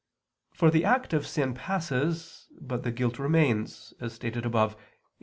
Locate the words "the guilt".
2.81-3.19